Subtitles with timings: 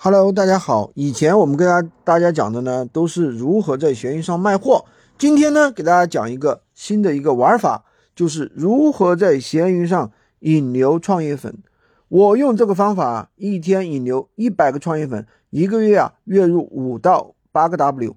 [0.00, 0.92] Hello，大家好。
[0.94, 4.84] 以前我们跟大家大家讲的呢，都是如何在闲鱼上卖货。
[5.18, 11.58] 今天呢，给大家讲一个新的一个玩法，就是如何在闲鱼上引流创业粉。
[12.06, 18.14] 我用这个方法，一天引流一百个创业粉，一个月啊，月入五到八个 W。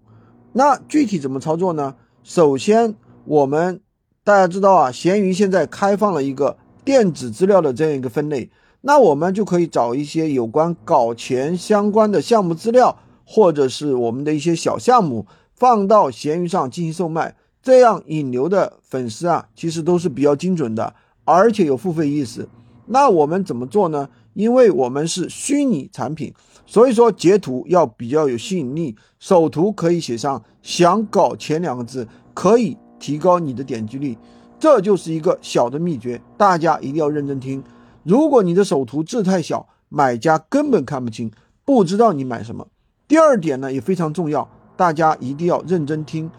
[0.53, 1.95] 那具体怎么操作呢？
[2.21, 2.93] 首先，
[3.25, 3.81] 我们
[4.23, 8.51] 大家知道啊，闲鱼现在开放了一个电子资料的这样一个分类。
[8.81, 22.47] 那我们就可以找一些有关搞钱相关的项目资料，或者是我们的一些小项目，放到闲鱼上进行售卖，这样引流的粉丝啊，其实都是比较精准的，而且有付费意识。
[22.87, 24.09] 那我们怎么做呢？
[24.33, 26.33] 因为我们是虚拟产品，
[26.65, 34.17] 所以说截图要比较有吸引力，首图可以写上“想搞钱”两个字，可以提高你的点击率。
[34.57, 37.61] 这就是一个小的秘诀，大家一定要认真听。
[38.03, 41.31] 如果你的首图字太小，买家根本看不清，
[41.63, 42.67] 不知道你买什么。
[43.07, 46.29] 第二点呢也非常重要，大家一定要认真听，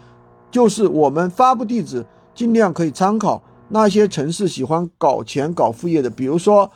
[0.51, 6.69] 就是我们发布地址尽量可以参考那些城市喜欢搞钱搞副业的，比如说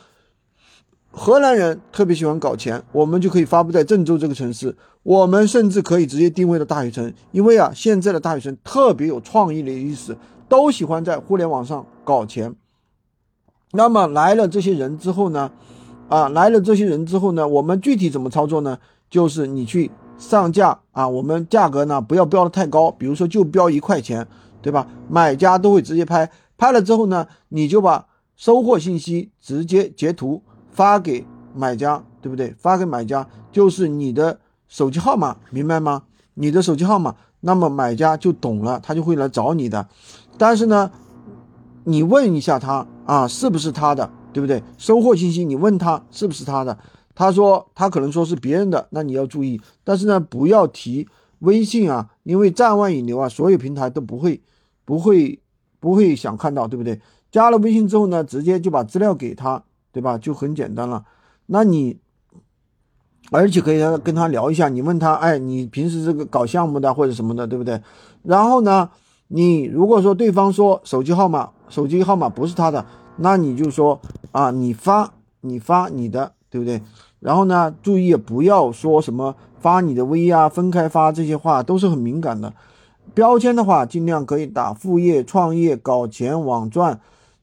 [1.10, 4.76] 荷兰人特别喜欢搞钱，我们就可以发布在郑州这个城市。
[5.02, 10.16] 我们甚至可以直接定位到大学城，因为啊现在的大学生特别有创意的意思，
[10.48, 12.54] 都喜欢在互联网上搞钱。
[13.72, 15.50] 那么来了这些人之后呢，
[16.08, 18.78] 啊，来了这些人之后呢，我们具体怎么操作呢？
[19.10, 24.26] 就是你去上架啊，我们价格呢不要标的太高，比如说就标一块钱，
[24.60, 24.86] 对吧？
[25.08, 32.54] 买家都会直接拍，拍了之后呢，你就把收货信息直接截图发给买家，对不对？
[32.58, 36.02] 发给买家就是你的手机号码，明白吗？
[36.34, 39.88] 你的手机号码，那么买家就懂了，他就会来找你的。
[40.36, 40.90] 但是呢，
[41.84, 42.86] 你问一下他。
[43.08, 44.62] 啊，是不是他的，对不对？
[44.76, 46.78] 收货信息你问他是不是他的，
[47.14, 49.58] 他说他可能说是别人的，那你要注意。
[49.82, 54.42] 但是呢，不要提微信啊，因为站外引流啊，所有平台都不会，
[54.84, 55.40] 不会，
[55.80, 57.00] 不会想看到，对不对？
[57.32, 60.18] 加了微信之后呢，直接就把资料给他，对吧？
[60.18, 61.06] 就很简单了。
[61.46, 61.96] 那你，
[63.30, 67.80] 而且可以跟他聊一下，你问他，哎，你平时这个搞项目的或者什么的，对不对？
[68.22, 68.90] 然后呢，
[69.28, 71.52] 你如果说对方说手机号码。
[71.68, 72.84] 手机号码不是他的，
[73.16, 74.00] 那你就说
[74.32, 76.82] 啊，你发你发你的，对不对？
[77.20, 82.54] 然后呢，注意不要说什么发你的微啊，分开发这些话都是很敏感的。
[83.14, 87.00] 标签的话，尽量可以打副业、创业、搞钱、网赚、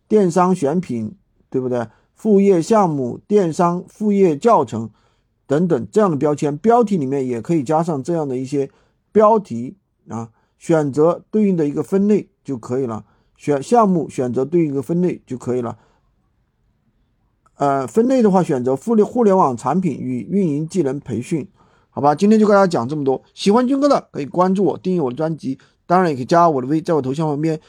[0.08, 1.16] 电商选品，
[1.50, 1.88] 对不对？
[2.14, 4.90] 副业项目、电商副业教程
[5.46, 8.69] 等等这样的标签，标题里面也可以加上这样的一些
[9.12, 9.75] 标题
[10.08, 13.03] 啊，选择对应的一个分类就可以了。
[13.35, 15.78] 选项目，选择对应的分类就可以了。
[17.57, 21.47] 呃，分类的话，选择互联互联网产品与运营技能培训，
[21.90, 22.13] 好吧？
[22.13, 23.23] 今天就跟大家讲这么多。
[23.34, 27.59] 喜欢军哥的可以关注我，订阅我的专辑，当然也可以加我的微，在我头像旁边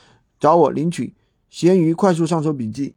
[0.40, 1.14] 找我领取
[1.50, 2.94] 闲鱼快速上手笔记。